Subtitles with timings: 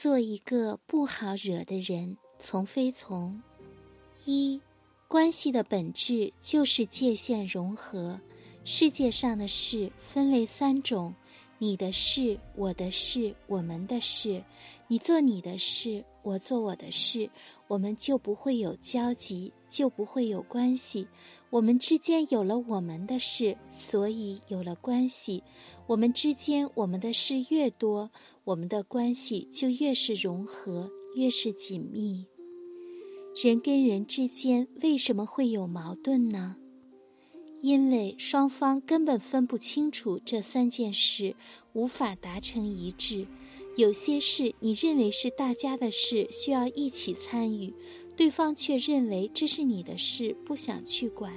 [0.00, 3.42] 做一个不好惹的人，从非从。
[4.24, 4.58] 一，
[5.06, 8.18] 关系的本质就是界限融合。
[8.64, 11.14] 世界上的事分为三种：
[11.58, 14.42] 你的事、我的事、我们的事。
[14.88, 17.28] 你做你的事，我做我的事，
[17.70, 21.06] 我们就不会有交集，就不会有关系。
[21.50, 25.44] 我们之间有了我们的事，所以有了关系。
[25.86, 28.10] 我们之间我们的事越多，
[28.42, 32.26] 我们的关系就越是融合，越是紧密。
[33.40, 36.56] 人跟人之间为什么会有矛盾呢？
[37.60, 41.36] 因为双方根本分不清楚这三件事，
[41.72, 43.28] 无法达成一致。
[43.76, 47.72] 有些事你认为是大家的事，需要一起参与，
[48.16, 51.32] 对方却认为这是你的事，不想去管；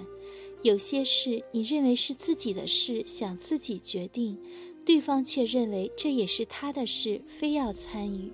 [0.63, 4.37] 有些事你认为是自己的事，想自己决定，
[4.83, 8.31] 对方却认为这也是他的事，非要参与。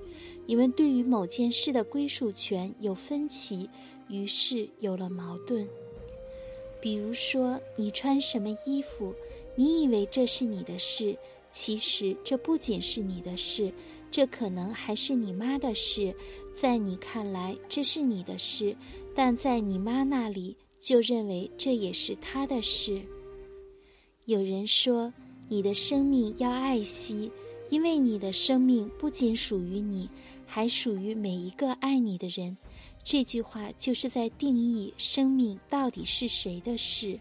[0.47, 3.69] 你们对于某件事的归属权有分歧，
[4.07, 5.67] 于是有了矛盾。
[6.81, 9.13] 比如说，你穿什么衣服，
[9.55, 11.17] 你以为这是你的事，
[11.51, 13.73] 其实这不仅是你的事，
[14.11, 16.15] 这可能还是你妈的事。
[16.53, 18.75] 在你看来这是你的事，
[19.15, 23.01] 但在你妈那里就认为这也是她的事。
[24.25, 25.13] 有人说，
[25.47, 27.31] 你的生命要爱惜，
[27.69, 30.09] 因为你的生命不仅属于你，
[30.45, 32.55] 还属于每一个爱你的人。
[33.03, 37.19] 这句话就是在定义生命到底是谁的事。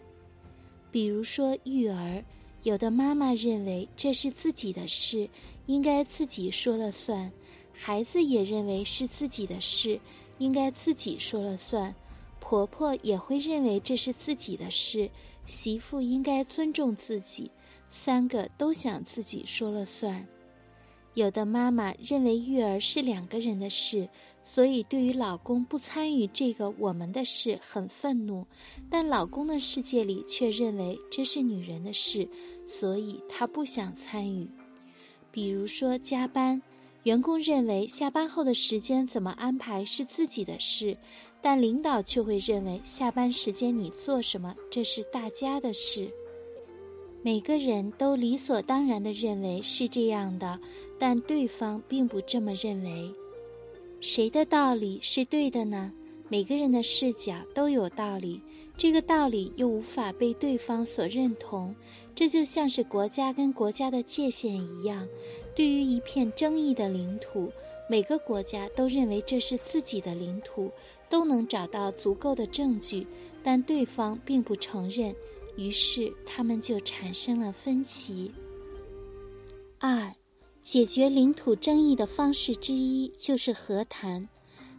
[0.90, 2.24] 比如说育儿，
[2.64, 5.30] 有的妈妈认为这是自己的事，
[5.66, 7.30] 应该自己说了算；
[7.72, 10.00] 孩子也认为是自己的事，
[10.38, 11.94] 应该自己说了算；
[12.40, 15.10] 婆婆也会认为这是自己的事，
[15.46, 17.50] 媳妇应该尊重自己。
[17.90, 20.26] 三个都想自己说了算。
[21.14, 24.08] 有的妈妈认为育儿是两个人的事，
[24.50, 28.46] 所以对于老公不参与这个我们的事很愤怒，
[28.88, 32.26] 但老公的世界里却认为这是女人的事，
[32.66, 34.48] 所以他不想参与。
[35.30, 36.62] 比如说加班，
[37.02, 40.96] 员工认为下班后的时间怎么安排是自己的事，
[41.42, 46.10] 但领导却会认为下班时间你做什么这是大家的事。
[47.22, 50.58] 每个人都理所当然的认为是这样的，
[50.98, 53.12] 但对方并不这么认为。
[54.00, 55.92] 谁的道理是对的呢？
[56.28, 58.40] 每个人的视角都有道理，
[58.76, 61.74] 这个道理又无法被对方所认同。
[62.14, 65.08] 这就像是国家跟国家的界限一样，
[65.56, 67.50] 对于一片争议的领土，
[67.88, 70.70] 每个国家都认为这是自己的领土，
[71.08, 73.06] 都能找到足够的证据，
[73.42, 75.14] 但对方并不承认。
[75.56, 78.30] 于是他们就产生了分歧。
[79.80, 80.14] 二，
[80.70, 84.28] 解决领土争议的方式之一就是和谈，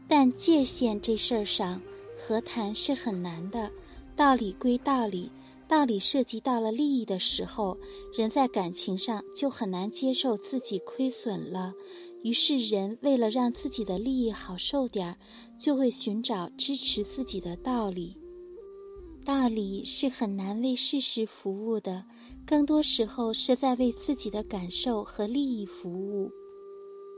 [0.07, 1.81] 但界限这事儿上，
[2.15, 3.71] 和谈是很难的。
[4.15, 5.31] 道理归道理，
[5.67, 7.75] 道理涉及到了利益的时候，
[8.15, 11.73] 人在感情上就很难接受自己亏损了。
[12.21, 15.17] 于是人为了让自己的利益好受点儿，
[15.59, 18.15] 就会寻找支持自己的道理。
[19.29, 22.03] 道理是很难为事实服务的，
[22.47, 26.31] 更多时候是在为自己的感受和利益服务。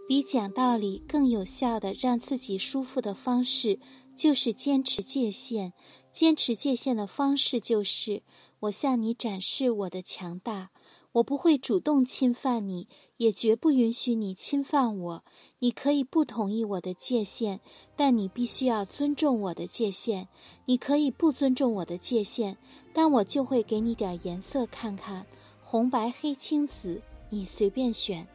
[0.09, 3.79] 比讲道理更有效的让自己舒服的方式，
[4.17, 5.71] 就是坚持界限。
[6.11, 8.23] 坚持界限的方式就是：
[8.59, 10.71] 我向你展示我的强大。
[11.13, 15.23] 我不会主动侵犯你，也绝不允许你侵犯我。
[15.59, 17.59] 你可以不同意我的界限，
[17.97, 20.29] 但你必须要尊重我的界限。
[20.65, 22.55] 你可以不尊重我的界限，
[22.93, 25.25] 但我就会给你点颜色看看，
[25.61, 28.25] 红白黑青紫，你随便选。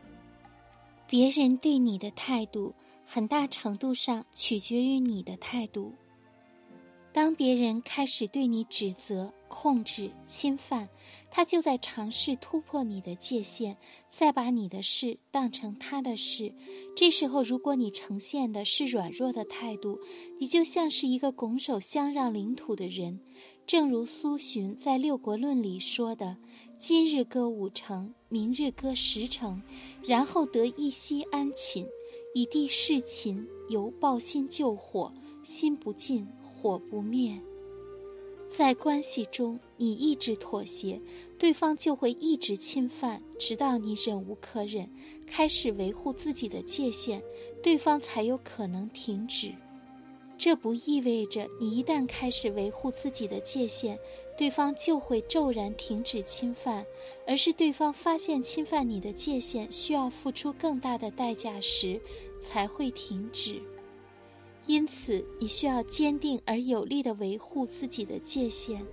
[1.08, 2.74] 别人对你的态度，
[3.06, 5.94] 很大程度上取决于你的态度。
[7.16, 10.86] 当别人开始对你指责、控制、侵犯，
[11.30, 13.74] 他就在尝试突破你的界限，
[14.10, 16.52] 再把你的事当成他的事。
[16.94, 19.98] 这时候，如果你呈现的是软弱的态度，
[20.38, 23.18] 你就像是一个拱手相让领土的人。
[23.66, 26.36] 正如苏洵在《六国论》里说的
[26.78, 29.62] ：“今日割五城，明日割十城，
[30.06, 31.86] 然后得一息安寝，
[32.34, 35.10] 以地事秦，犹抱薪救火，
[35.42, 37.38] 心不尽。”火不灭，
[38.50, 41.00] 在关系中，你一直妥协，
[41.38, 44.90] 对方就会一直侵犯，直到你忍无可忍，
[45.26, 47.22] 开始维护自己的界限，
[47.62, 49.52] 对方才有可能停止。
[50.38, 53.98] 这不意味着你一旦开始维护自己的界限，
[54.36, 56.84] 对方就会骤然停止侵犯，
[57.26, 62.00] 而是对方发现侵犯你的界限需要付出更大的代价时，
[62.42, 63.60] 才会停止。
[64.66, 68.84] 因此，你需要坚定而有力的维护自己的界限。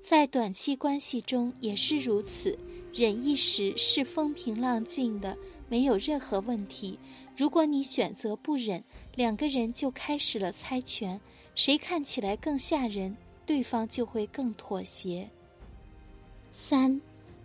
[0.00, 2.58] 在短期关系中也是如此，
[2.92, 5.36] 忍一时是风平浪静的，
[5.68, 6.98] 没有任何问题。
[7.36, 8.82] 如果你选择不忍，
[9.14, 11.20] 两个人就开始了猜拳，
[11.54, 15.30] 谁看起来更吓人，对方就会更妥协。
[16.50, 17.00] 三，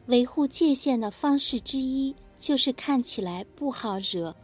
[0.08, 4.36] 维护界限的方式之一就是看起来不好惹。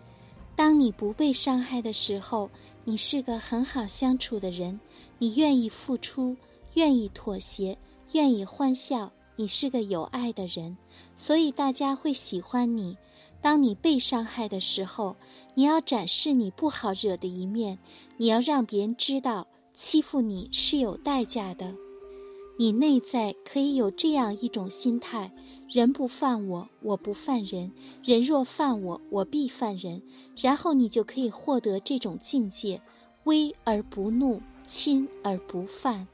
[0.56, 2.50] 当你不被伤害的时候，
[2.86, 4.80] 你是个很好相处的人，
[5.18, 6.36] 你愿意付出，
[6.74, 7.78] 愿意妥协。
[8.12, 10.78] 愿意欢笑，你是个有爱的人，
[11.18, 12.96] 所以大家会喜欢你。
[13.42, 15.16] 当你被伤害的时候，
[15.56, 17.80] 你要展示你不好惹的一面，
[18.18, 21.74] 你要让别人知道欺负你是有代价的。
[22.56, 25.34] 你内在可以有这样一种心态：
[25.68, 27.72] 人不犯我，我不犯人；
[28.04, 30.04] 人若犯我，我必犯人。
[30.38, 32.80] 然后你就可以获得这种境界：
[33.24, 36.08] 威而不怒，亲而不犯。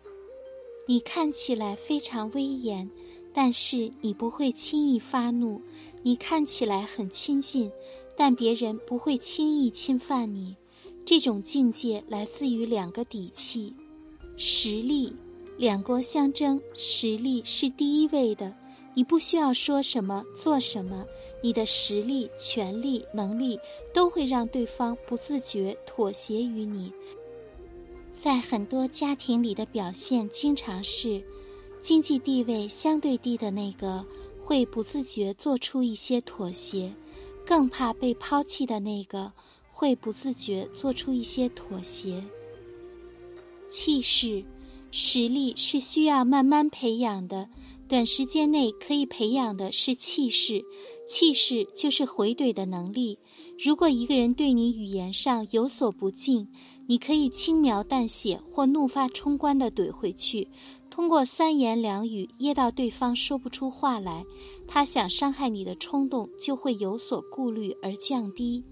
[0.88, 2.90] 你看起来非常威严，
[3.34, 5.60] 但是你不会轻易发怒；
[6.04, 7.70] 你看起来很亲近，
[8.16, 10.56] 但别人不会轻易侵犯你。
[11.04, 13.76] 这种境界来自于两个底气：
[14.38, 15.14] 实力。
[15.60, 18.56] 两国相争，实力是第一位的。
[18.94, 21.06] 你不需要说什么、做什么，
[21.44, 23.60] 你的实力、权力、能力
[23.94, 26.94] 都会让对方不自觉妥协于你。
[28.18, 31.22] 在很多家庭里的表现，经常是
[31.82, 34.06] 经济地位相对低的那个
[34.42, 36.90] 会不自觉做出一些妥协，
[37.46, 39.30] 更怕被抛弃的那个
[39.70, 42.24] 会不自觉做出一些妥协。
[43.68, 44.42] 气势、
[44.92, 47.48] 实力是需要慢慢培养的，
[47.88, 50.64] 短时间内可以培养的是气势。
[51.08, 53.18] 气势就是回怼的能力。
[53.58, 56.48] 如果一个人对你语言上有所不敬，
[56.88, 60.48] 你可以轻描淡写或怒发冲冠的怼回去，
[60.90, 64.24] 通过三言两语噎到对方说不出话来，
[64.68, 68.64] 他想伤害你的冲动就会有所顾虑而降低。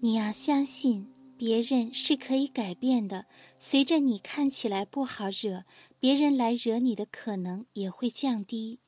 [0.00, 1.04] 你要相信
[1.38, 3.26] 别人是可以改变的，
[3.60, 5.64] 随着你看起来不好惹，
[6.00, 8.80] 别人来惹你的可能也会降低。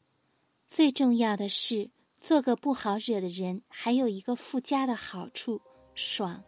[0.67, 5.61] 最重要的是，做个不好惹的人还有一个附加的好处：
[5.95, 6.43] 爽。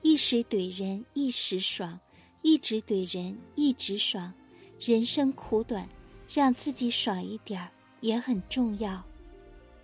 [0.00, 2.00] 一时怼人一时爽，
[2.42, 4.32] 一直怼人一直爽。
[4.80, 5.86] 人生苦短，
[6.28, 7.70] 让自己爽一点儿
[8.00, 9.04] 也很重要。